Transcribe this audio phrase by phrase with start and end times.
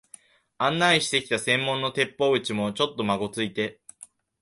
[0.57, 3.79] 案内してきた専門の鉄砲打ちも、ちょっとまごついて、